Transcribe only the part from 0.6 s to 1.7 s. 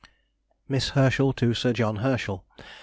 MISS HERSCHEL TO